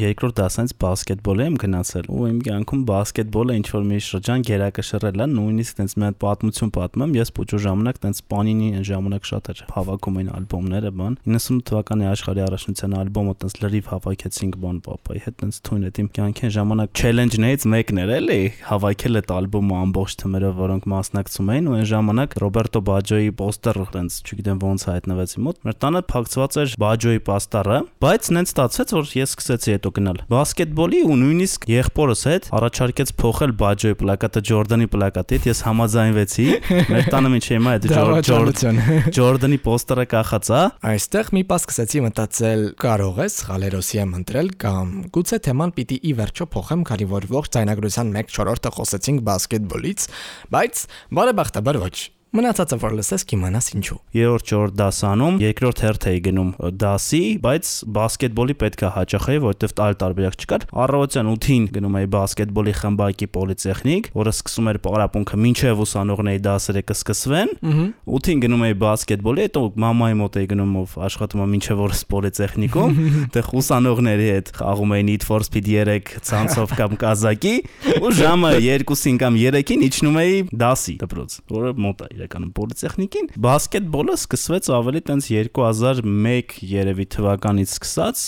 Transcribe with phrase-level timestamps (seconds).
[0.00, 5.26] երկրորդ դասից բասկետբոլ եմ գնացել ու իմ կյանքում բասկետբոլը ինչ որ մի շրջան գերակշռել է,
[5.30, 9.62] նույնիսկ տենց մի հատ պատմություն պատմեմ, ես փոճու ժամանակ տենց Panini այն ժամանակ շատ էր
[9.76, 15.38] հավաքում այն ալբոմները, բան 98 թվականի աշխարհի առաջնության ալբոմը տենց լրիվ հավաքեցինք բան papai հետ
[15.40, 18.40] տենց թույն այդ իմ կյանքին ժամանակ challenge-ներից մեկն էր էլի
[18.70, 24.18] հավաքել այդ ալբոմը ամբողջ թմերով, որոնք մասնակցում էին ու այն ժամանակ Ռոբերտո Բաջոյի պոստեր տենց
[24.30, 29.10] չգիտեմ ոնց հայտնվեց իմ մոտ։ Մեր տանը փակցված էր Բաջոյի պաստառը, բայց նենց ստացվեց, որ
[29.20, 35.48] ես սկսեցի հետո գնալ բասկետբոլի ու նույնիսկ եղբորս հետ առաջարկեց փոխել Բաջոյի պլակատը Ջորդանի պլակատից,
[35.50, 36.46] ես համաձայնվեցի։
[36.90, 37.88] Մեր տանը ինչ հիմա այդ
[39.16, 44.94] Ջորդանի պոստերը կախած է։ Այստեղ մի պաս սկսեցի մտածել, կարող ես Ղալերոսի եմ ընտրել կամ
[45.16, 50.08] գուցե թեման պիտի ի վերջո փոխեմ, քանի որ ողջ ցայնագրության 1/4-ը խոսեցինք բասկետբոլից,
[50.54, 50.86] բայց
[51.20, 57.18] բարեբախտաբար ոչ։ Մնացածը որ լսես կիմանաս ինչու։ Երրորդ ջորդ դասանում երկրորդ հերթ էի գնում դասի,
[57.42, 64.10] բայց բասկետբոլի պետքա հաճախեի, որովհետև այլ տարբերակ չկար։ Առավոտյան 8-ին գնում էի բասկետբոլի խմբակի պոլիտեխնիկ,
[64.14, 67.52] որը սկսում էր պարապունքը մինչև ուսանողների դասերը կսկսվեն։
[68.14, 72.96] 8-ին գնում էի բասկետբոլի, հետո մամայի մոտ էի գնում, ով աշխատում է մինչև օրս պոլիտեխնիկում,
[73.34, 77.54] դե ուսանողների հետ խաղում էի Need for Speed 3 ցանցով կամ կազակի,
[77.98, 84.16] ու ժամը 2-ին կամ 3-ին իջնում էի դասի դպրոց, որը մոտ է իրականում պոլիտեխնիկին բասկետբոլը
[84.20, 88.24] սկսվեց ավելի տենց 2001 երևի թվականից սկսած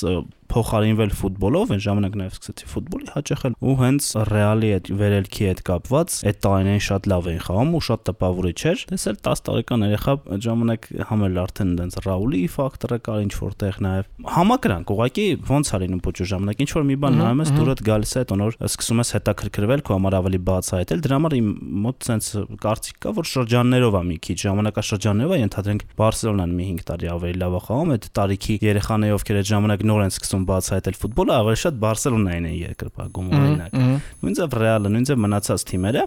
[0.52, 6.16] փոխարինվել ֆուտբոլով, այն ժամանակ նաև սկսեցի ֆուտբոլի հաճախել ու հենց Ռեալի այդ վերելքի հետ կապված
[6.28, 10.44] այդ տարիներին շատ լավ էին խաղում ու շատ տպավորիչ էր։ Տեսել 10 տարեկան երեխա այդ
[10.46, 16.02] ժամանակ համել արդեն այնց Ռաուլի ֆակտորը կար ինչ որտեղ նաև համակրանք ուղղակի ոնց ա լինում
[16.02, 19.82] փոճու ժամանակ ինչ որ մի բան նայում ես դուրդ գալիս է տոնոր սկսում ես հետաքրքրվել
[19.82, 21.48] քո համար ավելի բացահայտել դրա համար իմ
[21.82, 26.86] մոտ sense կարծիք կա որ շրջաններով է մի քիչ ժամանակաշրջաններով է ենթադրենք Բարսելոնան մի 5
[26.92, 30.48] տարի ավելի լավ է խաղում այդ տարիքի երեխաները ովքեր այդ ժամանակ նոր են սկսում ուզում
[30.50, 33.74] բացահայտել ֆուտբոլը, ավելի շատ Բարսելոնային են երկրպագում օրինակ։
[34.22, 36.02] Նույնիսկ Ռեալը, նույնիսկ մնացած թիմերը։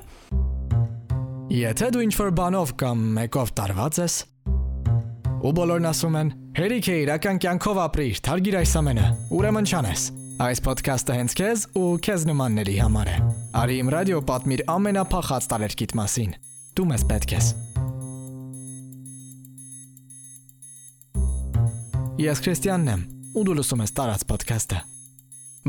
[1.55, 4.15] Եթե դու ինչ-որ բանով կամ մեկով տարված ես,
[5.45, 10.05] ու բոլորն ասում են, հերիք է իրական կյանքով ապրիր, թարգիր այս ամենը, ուրեմն չանես։
[10.35, 13.17] Այս ոդքասթը հենց քեզ ու քեզ նմանների համար է։
[13.55, 16.35] Արի իմ ռադիո պատմիր ամենափախած տարերկիտ մասին։
[16.75, 17.51] Դու մեզ պետք ես։
[22.25, 24.79] Ես Քրիստիանն եմ ու դու լսում ես տարած ոդքասթը։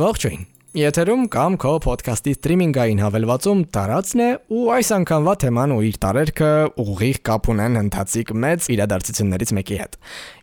[0.03, 0.45] Ողջույն։
[0.75, 6.51] Եթերում կամ քո ոդքասթի սթրիմինգային հավելվածում տարածն է ու այս անգամվա թեման ու իր տարերքը
[6.83, 9.97] ուղիղ կապ ունեն ընթացիկ մեծ իրադարձություններից մեկի հետ։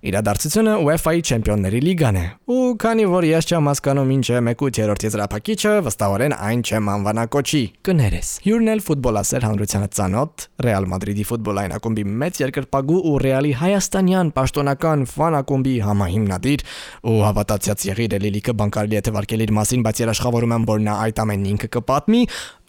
[0.10, 5.74] Իրադարձությունը UEFA-ի Չեմպիոնների լիգան է։ Ու քանի որ ես չեմ հասկանում ինչ է 1/8-րդ եզրափակիչը,
[5.86, 12.42] վստահորեն այն չեմ անվանակոչի։ Կներես։ Հյուրն էլ ֆուտբոլասեր հանրությանը ծանոթ, Ռեալ Մադրիդի ֆուտբոլային ակումբի մեծ
[12.44, 16.66] երկրպագու ու Ռեալի հայաստանյան պաշտոնական ֆան ակումբի համահիմնադիր
[17.14, 20.94] ու հավատացյաց եղիր Լիլիկը բանկարելի է թվարկել իր մասին, բայց երաշխ աշխատավորում եմ, որ նա
[21.04, 22.22] այդ ամենն ինքը կպատմի,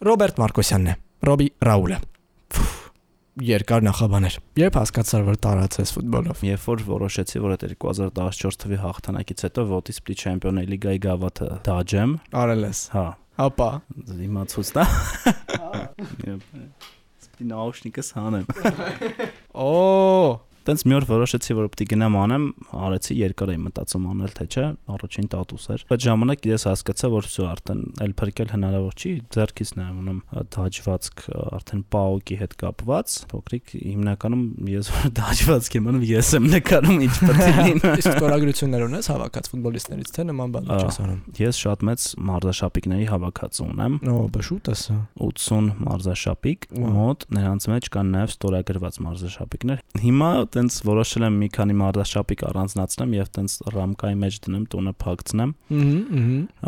[0.05, 0.95] Ռոբերտ Մարկոսյանն է։
[1.25, 1.99] Ռոբի Ռաուլը։
[3.45, 9.43] Երկար նախաբաներ։ Երբ հասկացար, որ տարածես ֆուտբոլով։ Երբ որ որոշեցի, որ այդ 2014 թվականի հաղթանակից
[9.45, 13.05] հետո ոտի սպլիտ չեմպիոնների լիգայի գավաթը դաջեմ։ Արել ես։ Հա։
[13.45, 13.69] Ապա
[14.25, 14.85] իմացուց դա։
[17.25, 18.47] Սպլի նաուշնիկս հանեմ։
[19.51, 19.67] Օ,
[20.64, 22.42] Տենց մի օր որոշեցի, որ պետք է գնամ անեմ,
[22.84, 27.28] արեցի երկար էի մտածում անել թե չէ, առաջին տատուս էր։ Այդ ժամանակ ես հասկացա, որ
[27.30, 30.18] всё արդեն էլ փրկել հնարավոր չի, ձերքից նայում ունեմ
[30.52, 37.14] դաջվածք արդեն պաոկի հետ կապված, փոքրիկ հիմնականում ես դաջվածք եմ անում, ես եմ նկարում ինչ
[37.24, 41.84] պետք է լինի։ իսկ ստորագրություններ ունես հավաքած ֆուտբոլիստներից, թե նման բան չես անում։ Ես շատ
[41.88, 44.84] մեծ մարզաշապիկների հավաքած ունեմ։ Օ, բշուտ ես։
[45.30, 46.68] 80 մարզաշապիկ,
[47.00, 53.15] մոտ նրանց մեջ կան նաև ստորագրված մարզաշապիկներ։ Հիմա տենց որոշել եմ մի քանի մարզաշապիկ առանձնացնեմ
[53.15, 55.51] եւ տենց ռամկայի մեջ դնեմ, տունը փակցնեմ։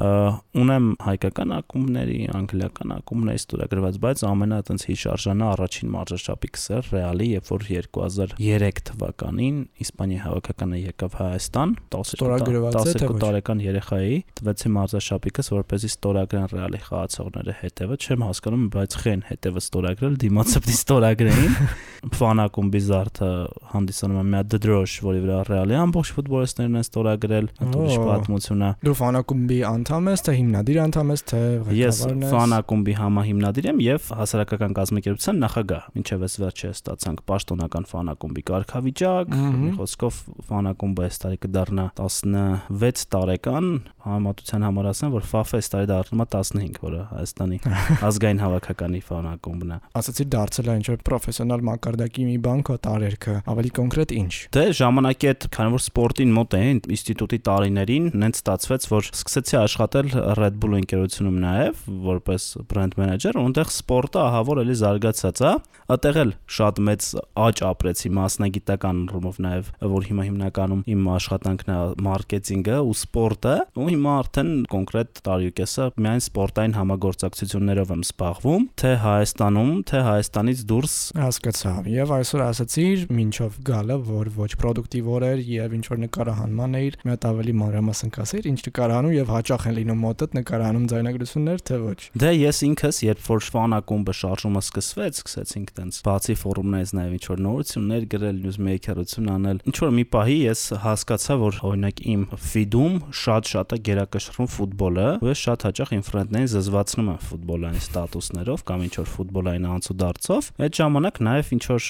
[0.08, 0.28] Ահա,
[0.58, 7.52] Ունեմ հայկական ակումբների, անգլիական ակումբների ստորագրված, բայց ամենա տենց հիշարժանը առաջին մարզաշապիկս էր Ռեալի, երբ
[7.54, 16.50] որ 2003 թվականին Իսպանիայի հավաքականը եկավ Հայաստան, 12 տարեկան երեխա էի, տվեցի մարզաշապիկս, որպեսզի ստորագրեն
[16.58, 21.56] Ռեալի խաղացողները հետևը, չեմ հասկանում, բայց խեն հետևը ստորագրել, դիմացը պիտի ստորագրեին։
[22.18, 23.30] Ֆանակումբի զարդը
[23.78, 28.72] հանդիսանում է մի հատ դդրոշ, որի վրա Ռեալի ամբողջ ֆուտբոլիստներն են ստորագրել, ըտուրիշ պատմություն է։
[28.88, 31.42] Դու ֆանակումբի անդամ ես, թե հիմնադիր անդամ ես, թե
[31.78, 37.88] Ես ղեկավարն ես։ ֆանակումբի համահիմնադիր եմ եւ հասարակական կազմակերպության նախագահ։ Մինչեւ այս վերջը ստացանք պաշտոնական
[37.92, 43.68] ֆանակումբի կարգավիճակ, մի խոսքով ֆանակումբը այս տարի կդառնա 16 տարեկան,
[44.08, 47.58] համատության համար ասեմ, որ FAF-ը այս տարի դառնում է 15, որը Հայաստանի
[48.08, 53.36] ազգային հավաքականի ֆանակումբն է։ Ասացի դարձել է ինչ որ պրոֆեսիոնալ մակարդակի մի բան քո տարերքը։
[53.52, 58.40] Ավելի ավելի կոնկրետ ինչ։ Դե ժամանակի հետ, քանի որ սպորտին մոտ էին ինստիտուտի տարիներին, նենց
[58.40, 60.08] ստացվեց, որ սկսեցի աշխատել
[60.40, 65.52] Red Bull ընկերությունում նաև որպես brand manager, ունտեղ սպորտը ահա որ էլի զարգացած է։
[65.88, 67.10] Այդտեղ էլ շատ մեծ
[67.48, 71.78] աճ ապրեցի մասնագիտական ռումով նաև, որ հիմա հիմնականում իմ աշխատանքն է
[72.08, 79.72] մարքեթինգը ու սպորտը, ու հիմա արդեն կոնկրետ տարիուկեսը միայն սպորտային համագործակցություններով եմ զբաղվում, թե Հայաստանում,
[79.88, 85.76] թե Հայաստանից դուրս հասկացա։ Եվ այսօր ասացիր, ինչով գալը, որ ոչ պրոդուկտիվ օր էր եւ
[85.78, 90.02] ինչ որ նկարահանման էր, մի հատ ավելի մանրամասն կասեր, ինչ նկարահանում եւ հաճախ են լինում
[90.08, 96.00] մոտդ նկարահանում ձայնագրություններ, թե ոչ։ Դե ես ինքս, երբ որ ֆանակումբը շարժումը սկսվեց, սկսեցինք տենց
[96.08, 100.62] բացի ֆորումներից նաեւ ինչ որ նորություններ գրել, նյուզ մեյքերություն անել։ Ինչ որ մի պահի ես
[100.84, 106.52] հասկացա, որ օրինակ իմ ֆիդում շատ-շատ է գերակշռում ֆուտբոլը, ու ես շատ հաճախ իմ ֆրենդներին
[106.54, 111.88] զզվացնում եմ ֆուտբոլային ստատուսներով կամ ինչ որ ֆուտբոլային անցուդարձով։ Այդ ժամանակ նաև ինչ որ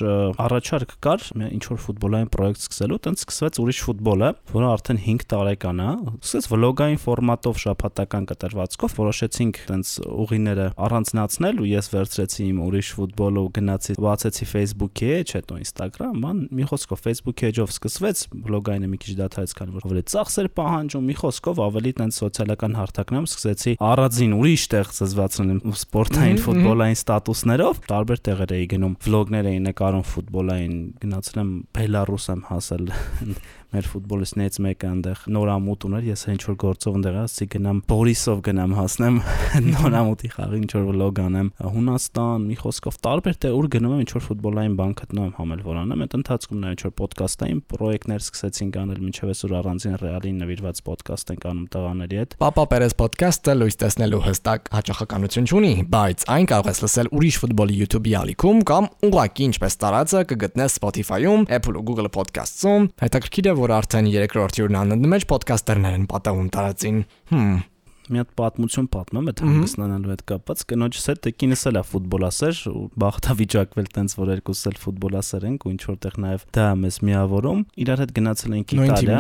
[0.48, 1.26] առաջարկ կար,
[1.58, 6.48] ինչ որ ֆուտբոլային պրոյեկտ սկսելու, տենց սկսվեց ուրիշ ֆուտբոլը, որը արդեն 5 տարեկան է։ Սկսեց
[6.54, 13.52] վլոգային ֆորմատով շաբաթական կտրվածքով որոշեցինք տենց ուղիները առանձնացնել ու ես վերցրեցի իմ ուրիշ ֆուտբոլը ու
[13.58, 19.14] գնացի բացեցի Facebook-ի էջ, հետո Instagram, ման մի խոսքով Facebook-ի էջով սկսվեց, վլոգայինը մի քիչ
[19.18, 24.64] դադարեց, քանի որ ավելի ծախսեր պահանջում, մի խոսքով ավելի տենց սոցիալական հարթակներում սկսեցի առածին ուրիշ
[24.74, 31.52] տեղ զզվացնել սպորտային ֆուտբոլային ստատուսներով, տարբեր տեղեր էի գնում, վլոգներ էի նկարում ֆուտբոլային, գնացել եմ
[31.78, 32.86] Բելարուս եմ հասել
[33.74, 38.76] մեր ֆուտբոլիստներից մեկը այնտեղ նորամուտ ուներ, ես ինչ որ գործով այնտեղ ասի գնամ Բորիսով գնամ
[38.78, 39.18] հասնեմ
[39.78, 44.12] նորամուտի խաղի ինչ որ վլոգ անեմ Հունաստան, մի խոսքով տարբեր տեղ ուր գնում եմ ինչ
[44.18, 48.24] որ ֆուտբոլային բան գտնում եմ համել որ անեմ, այդ ընթացքում նա ինչ որ ոդկասթային պրոյեկտներ
[48.28, 53.56] սկսեցինք անել մինչև այսօր առանձին ռեալին նվիրված ոդկասթ ենք անում տղաների հետ։ Պապա Պերես ոդկասթը
[53.58, 58.90] լույս տեսնելու հստակ հաճախականություն չունի, բայց այն կարող ես լսել ուրիշ ֆուտբոլի YouTube-ի ալիքում կամ
[59.08, 64.78] ուղղակի ինչպես տարածը կգտնես Spotify-ում, Apple ու Google Podcast-ում։ Հետաքրքիր է, որ արդեն 3-րդ հյուրն
[64.82, 67.02] անունը մեջ ոդկասթերներ են պատահում տարածին։
[67.34, 67.58] Հմ
[68.08, 72.84] մի հատ պատմություն պատմեմ այդ հանգստանալու հետ կապված կնոջս հետ կինս էլ է ֆուտբոլասեր ու
[73.04, 78.04] բախտավիճակվել տենց որ երկուս էլ ֆուտբոլասեր ենք ու ինչ որտեղ նաև դա մեզ միավորում իրար
[78.06, 79.20] հետ գնացել ենք Իտալիա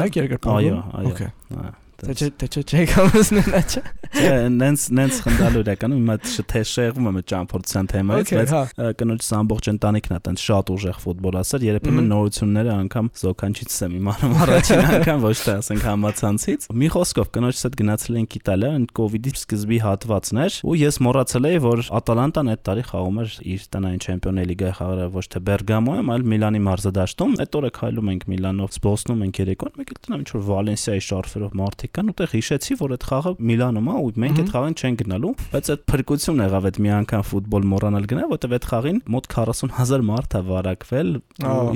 [0.55, 6.15] այո այո Թե չէ, թե չէ, չէ կամսնեն աչա։ Չէ, նենց նենց խնդալու իրականում հիմա
[6.51, 8.61] թե շեղվում եմ ճամփորդության թեմայից, բայց հա։
[9.01, 14.83] կնոջս ամբողջ ընտանիքն է տենց շատ ուժեղ ֆուտբոլասեր, երբեմն նորությունները անգամ զոքանչից եմ իմանում առաջին
[14.97, 19.17] անգամ ոչ թե ասենք համացանցից։ Մի խոսքով կնոջս հետ գնացել ենք Իտալիա, այն կ ូវ
[19.17, 23.65] իդի սկզբի հատվածն էր, ու ես մոռացել էի, որ Ատալանտան այդ տարի խաղում էր իր
[23.77, 28.73] տնային չեմպիոնների լիգայի խաղերը ոչ թե Բերգամոյում, այլ Միլանի մարզադաշտում։ Այդ օրը քայլում ենք Միլանով,
[28.77, 32.93] զբոսնում ենք երեկոն, մեկ էլ տնամ ինչ որ Վալենսիայի շարֆերով մարտի կան ուտեղ հիշեցի, որ
[32.95, 36.79] այդ խաղը Միլանում է ու մենք այդ խաղին չեն գնալու, բայց այդ փրկություն եղավ այդ
[36.83, 41.11] մի անգամ ֆուտբոլ մոռանալ գնալ, որտեվ այդ խաղին մոտ 40000 մարդ է վարակվել։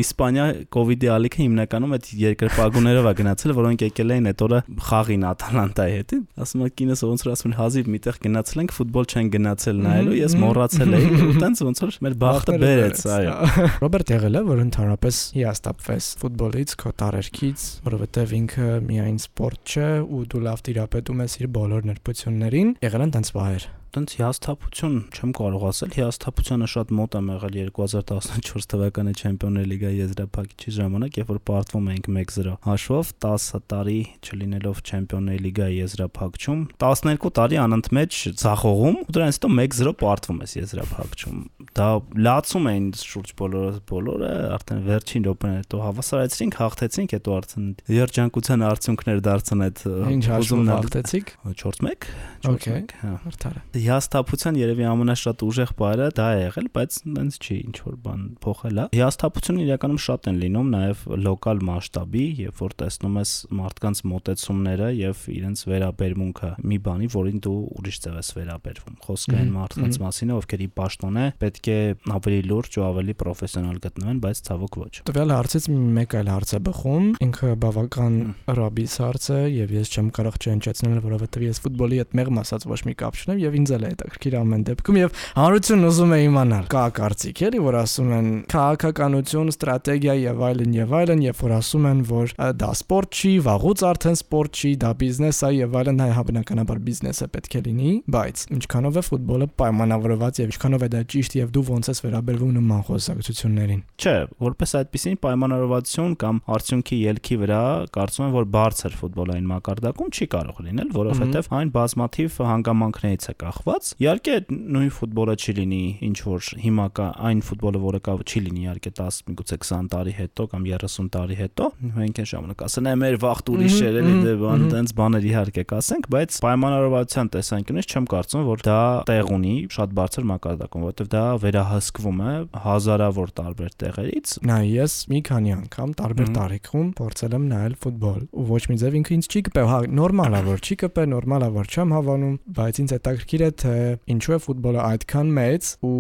[0.02, 4.60] Իսպանիա կոവിഡ്ի ալիքը հիմնականում այդ երկրպագուներով է գնացել, որոնք եկել էին այդ օրը
[4.92, 9.10] խաղին Ատալանտայի հետ։ Ասում եմ կինս ոնց որ ասում են հազիվ միտեղ գնացել ենք ֆուտբոլ
[9.12, 13.36] չեն գնացել նայելու, ես մոռացել էի, ու տենց ոնց որ մեր բախտը բերեց, այո։
[13.82, 20.24] Ռոբերտ եղել է, որ ընդհանրապես հիաստապվես ֆուտբոլից, քո տարերքից, որովհետև ինքը միայն սպորտ չէ ու
[20.32, 25.64] դու լավ տիրապետում ես իր բոլոր ներբություններին, եղել են տենց բաներ տենց հիասթափություն չեմ կարող
[25.68, 31.90] ասել, հիասթափությանը շատ մոտ եմ եղել 2014 թվականի Չեմպիոններ լիգայի եզրափակիչի ժամանակ, երբ որ պարտվում
[31.92, 39.40] էինք 1-0 հաշվով 10 տարի չլինելով Չեմպիոններ լիգայի եզրափակչում, 12 տարի անընդմեջ ցախողում, ու դրանից
[39.42, 41.44] հետո 1-0 պարտվում ես եզրափակչում։
[41.82, 41.90] Դա
[42.32, 47.68] լացում էին շուրջ բոլորը, բոլորը արդեն վերջին րոպեն հետո հավասարեցրինք, հաղթեցինք, հետո արդեն
[48.02, 49.84] երջանկության արդյունքներ դարձան այդ
[50.32, 51.34] հաշվում հաղթեցիք?
[51.62, 52.10] 4-1
[52.46, 57.76] 4-1 հա արդարը հիասթափության երևի ամենաշատ ուժեղ բայը դա է եղել, բայց այնց չի ինչ
[57.82, 63.18] որ բան փոխել է։ Հիասթափությունը իրականում շատ են լինում նաև լոկալ մասշտաբի, երբ որ տեսնում
[63.22, 69.36] ես մարդկանց մոտեցումները եւ իրենց վերաբերմունքը մի բանի, որին դու ուրիշ ձև ես վերաբերվում։ Խոսքը
[69.42, 71.80] այն մարդկանց մասին է, ովքեր ի պաշտոնե պետք է
[72.22, 76.62] ավելի լուրջ ու ավելի պրոֆեսիոնալ գտնվեն, բայց ցավոք ոչ։ Տվյալ հարցից մեկ այլ հարց է
[76.68, 78.16] բխում, ինքը բավական
[78.62, 82.80] ռաբիս հարց է եւ ես չեմ կարող չհնչեցնել, որովհետեւ ես ֆուտբոլի հետ մեղմ ասած ոչ
[82.88, 86.66] մի կապ չունեմ եւ ինձ էլ է հետաքրքիր ամեն դեպքում եւ հանրությունն ուզում է իմանալ
[86.72, 91.88] կա կարծիք էլի որ ասում են քաղաքականություն, ստրատեգիա եւ այլն եւ այլն, երբ որ ասում
[91.92, 96.12] են որ դա սպորտ չի, վաղուց արդեն սպորտ չի, դա բիզնես է եւ այլն, հայ
[96.18, 101.02] հավանականաբար բիզնես է պետք է լինի, բայց ինչքանով է ֆուտբոլը պայմանավորված եւ ինչքանով է դա
[101.12, 107.38] ճիշտ եւ դու ոնց ես վերաբերվում նման խոսակցություններին։ Չէ, որպես այդպեսին պայմանավորվածություն կամ արդյունքի ելքի
[107.42, 107.62] վրա
[107.96, 113.61] կարծում եմ որ բարձր ֆուտբոլային մակարդակում չի կարող լինել, որովհետեւ այն բազմաթիվ հանգամանքներից է կախ
[113.62, 118.42] կախված։ Իհարկե նույն ֆուտբոլը չի լինի ինչ որ հիմա կա այն ֆուտբոլը, որը կա չի
[118.46, 122.90] լինի իհարկե 10 միգուցե 20 տարի հետո կամ 30 տարի հետո։ Մենք այն ժամանակ ասեն
[122.92, 127.92] է մեր վաղտ ուրիշ էր էլի դե բան տենց բաներ իհարկե կասենք, բայց պայմանավորվածության տեսանկյունից
[127.92, 128.80] չեմ կարծում, որ դա
[129.12, 132.34] տեղ ունի շատ բարձր մակարդակում, որովհետև դա վերահսկվում է
[132.66, 138.46] հազարավոր տարբեր տեղերից։ Նա ես մի քանի անգամ տարբեր տարիքում փորձել եմ նայել ֆուտբոլ ու
[138.52, 141.50] ոչ մի ձև ինքը ինձ չի կպե, հա նորմալ է որ չի կպե, նորմալ է
[141.52, 143.76] որ չեմ հավանում, բայց ինձ հետաքրքիր է թե
[144.16, 145.96] ինչու է ֆուտբոլը այդքան մեծ ու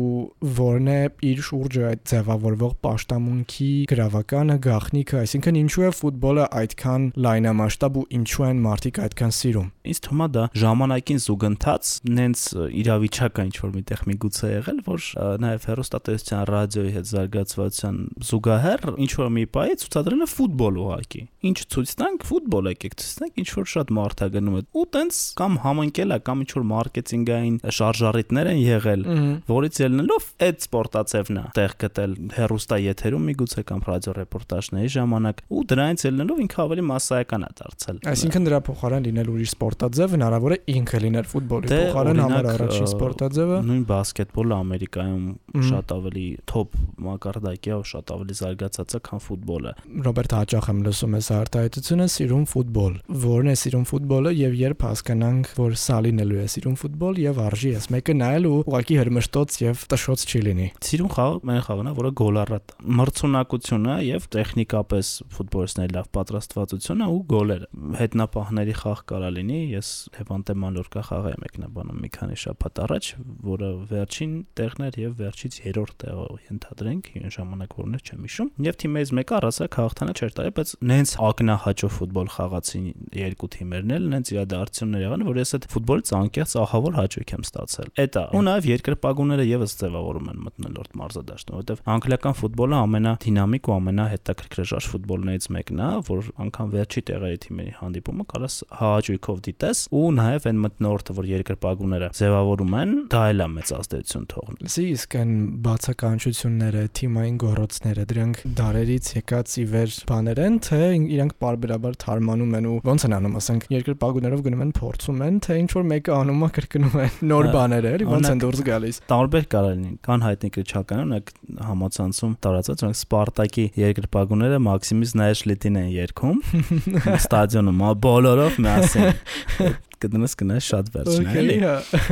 [0.62, 1.00] որն է
[1.32, 8.46] իր շուրջը այդ ձևավորվող աշտամունքի գրավականը, գաղտնիքը, այսինքն ինչու է ֆուտբոլը այդքան լայնամասշտաբ ու ինչու
[8.48, 11.92] են մարդիկ այդքան սիրում։ Ինձ թվում է դա ժամանակին զուգընթաց
[12.22, 12.44] նենց
[12.82, 15.08] իրավիճակը ինչ որ միտեղ միգուցե եղել, որ
[15.42, 17.98] նաև հերոստատեսության ռադիոյի հետ զարգացվածության
[18.32, 23.14] զուգահեռ ինչ որ մի բայ ցուցադրել է ֆուտբոլ ուղակի։ Ինչ ցույց տանք, ֆուտբոլ եկեք ցույց
[23.22, 26.52] տանք, ինչ որ շատ մարդ է գնում է։ Ու տենց կամ համընկել է կամ ինչ
[26.52, 27.41] որ մարքեթինգային
[27.78, 29.06] շարժառիթներ են եղել,
[29.52, 35.64] որից ելնելով այդ սպորտացևն է տեղ գտել հերոստա եթերում միգուցե կամ ռադիո ռեպորտաժների ժամանակ ու
[35.72, 40.60] դրանից ելնելով ինքը ավելի massայական է դարձել։ Այսինքն դրա փոխարեն լինել ուրիշ սպորտաձև հնարավոր է
[40.72, 45.26] ինքը լինել ֆուտբոլի դե, փոխարեն համար առաջին սպորտաձևը։ Նույն բասկետբոլը Ամերիկայում
[45.72, 49.74] շատ ավելի top մակարդակի է, շատ ավելի զարգացած է, քան ֆուտբոլը։
[50.08, 52.96] Ռոբերտ հաճախ եմ լսում այս արտահայտությունը սիրում ֆուտբոլ։
[53.26, 57.72] Որն է սիրում ֆուտբոլը եւ երբ հասկանանք, որ սա լինելու է սիրում ֆուտբոլ եւ արժի
[57.80, 61.94] էս մեկը նայել ու ուղակի հրմշտոց եւ տշոց չի լինի։ Սիրում խաղ մեն խաղն է,
[62.02, 67.70] որը գոլառատ մրցունակությունը եւ տեխնիկապես ֆուտբոլիստների լավ պատրաստվածությունը ու գոլերը։
[68.02, 73.10] Հետնապահների խաղ կարա լինի, ես Լևանտե Մալորկա խաղը եմ եկնաբանում մի քանի շաբաթ առաջ,
[73.52, 78.52] որը վերջին տեղն էր եւ վերջից երրորդ տեղը ենթադրենք, այն ժամանակ որն էր չեմ հիշում։
[78.68, 82.86] Եւ թիմերից մեկը առասակ հաղթանը չէր տալի, բայց նենց ակնահաճո ֆուտբոլ խաղացին
[83.22, 87.90] երկու թիմերն էլ, նենց իրադարձություններ եղան, որ ես այդ ֆուտբոլից անկեղծ ահավոր հաճույք եմ ստացել։
[88.02, 93.76] Էդ է։ Ու նաեւ երկրպագուները եւս ձևավորում են մտնելորդ մարզադաշտում, որովհետեւ անգլիական ֆուտբոլը ամենադինամիկ ու
[93.76, 100.48] ամենահետաքրքրաժարժ ֆուտբոլներից մեկն է, որ անգամ վերջի տեղերի թիմերի հանդիպումը կարաս հաճույքով դիտես ու նաեւ
[100.52, 105.34] այն մտնորդը, որ երկրպագուները ձևավորում են, դա էլ է մեծ ազդեցություն թողնում։ Լսի, իսկ այն
[105.68, 112.70] բացականչությունները, թիմային գոռոցները, դրանք դարերից եկած ի վեր բաներ են, թե իրանք բարբերաբար թարմանում են
[112.72, 116.46] ու ոնց են անում, ասենք երկրպագուներով գնում են փորձում են, թե ինչ որ մեկը անում
[116.46, 120.52] է կրկնում են նոր բաներ, էլի ոնց են դուրս գալիս։ Տարբեր կարող լինի։ Կան հայտնի
[120.56, 121.32] քրիչական, օրինակ
[121.68, 126.42] համացանցում տարածած, օրինակ Սպարտակի երկրպագուները Մաքսիմից Նայաշլիտին են երգում
[127.22, 131.58] ստադիոնում, բոլորով միասին կդնես կնես շատ վերջն էլի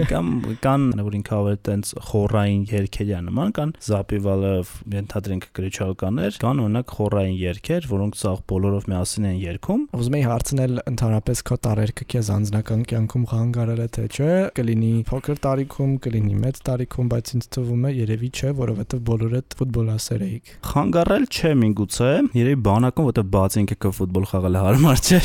[0.09, 0.29] կամ
[0.63, 7.37] կան որ ինքը ավելի տենց խորային երգերի նման կան Զապիվալով ենթադրենք գրիչալկաներ կան օրինակ խորային
[7.39, 12.83] երգեր որոնք ցաղ բոլորով միասին են երգում ուզում եի հարցնել ընդհանրապես քո տարերքը քեզ անձնական
[12.89, 17.93] կյանքում խանգարել է թե չէ կլինի փոքր տարիքում կլինի մեծ տարիքում բայց ինձ թվում է
[17.99, 24.25] երևի չէ որովհետև բոլորը ֆուտբոլասեր էիք խանգարել չէ միգուցե երևի բանակում որովհետև բաց ինքը ֆուտբոլ
[24.29, 25.19] խաղալը հարմար չէ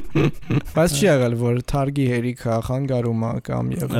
[0.76, 3.92] բայց չի եղել որ թարգի հերիքը խանգարումը կամ եւ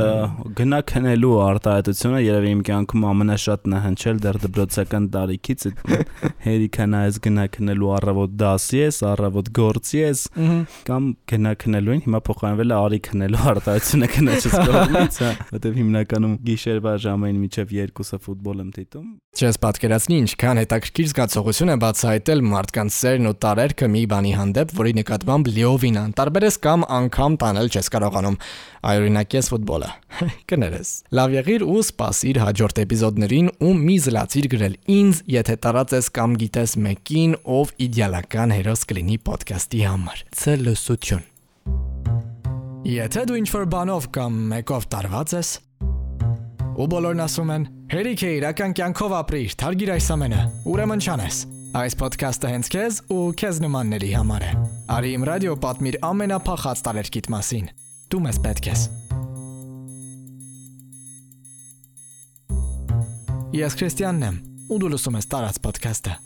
[0.58, 5.64] գնա քնելու արտահայտությունը երևի իմ կյանքում ամենաշատն է հնչել դեռ դպրոցական տարիքից
[6.46, 10.24] հերիքը նայես գնա քնելու առավոտ դասի ես, առավոտ գործի ես
[10.90, 16.94] կամ գնա քնելուին հիմա փոխանցվել է արի քնելու արտահայտությունը քնաչից կողմից, հա, որտեվ հիմնականում գիշերվա
[17.06, 19.08] ժամային միջև երկուսը ֆուտբոլ եմ դիտում։
[19.40, 24.94] Չես պատկերացնի ինչքան հետաքրքիր զգացողություն է բացահայտել մարդկանց սերն ու տարերքը մի բանի հանդեպ, որի
[25.00, 28.36] նկատմամբ լիովին անտարբեր ես կամ անգամ տանել չես կարողանում։
[28.90, 29.90] Այ օրինակ ես ֆուտբոլը։
[30.50, 36.36] Կներես։ Լավ եղիր ու սպասիր հաջորդ էպիզոդներին ու մի զլացիր գրել ինձ, եթե տարածես կամ
[36.44, 41.26] գիտես մեկին, ով իդեալական հերոս կլինի ոդքասթի համար։ Ցելուսություն։
[42.90, 45.50] Եթե դու ինչ-որ բանով կամ մեկով տարված ես,
[46.80, 47.64] ու բոլորն ասում են.
[47.90, 53.24] «Հերիք է իրական կյանքով ապրիր, թարգիր այս ամենը»։ Ուրեմն չանես։ Այս ոդքասթը հենց քեզ ու
[53.38, 54.48] քեզ նմանների համար է։
[54.90, 57.68] Արի իմ ռադիո պատմիր ամենափախած տարերկիտ մասին։
[58.10, 58.82] Դու մեզ պետք ես։
[63.60, 66.16] Ես Քրիստիանն եմ, ու դու լսում ես տարած ոդքասթը։